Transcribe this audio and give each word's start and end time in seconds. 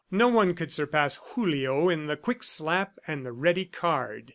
No 0.09 0.29
one 0.29 0.55
could 0.55 0.73
surpass 0.73 1.17
Julio 1.17 1.87
in 1.87 2.07
the 2.07 2.17
quick 2.17 2.41
slap 2.41 2.97
and 3.05 3.23
the 3.23 3.31
ready 3.31 3.65
card. 3.65 4.29